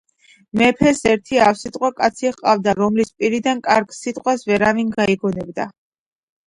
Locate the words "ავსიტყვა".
1.49-1.91